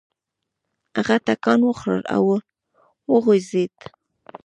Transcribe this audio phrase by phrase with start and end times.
[0.95, 2.23] هغه ټکان وخوړ او
[3.11, 3.73] وخوځېد.